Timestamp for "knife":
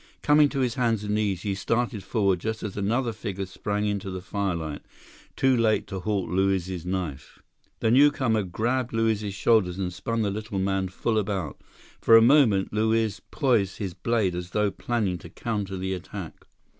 6.87-7.43